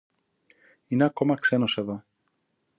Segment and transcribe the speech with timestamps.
[0.87, 2.03] Είναι ακόμα ξένος εδώ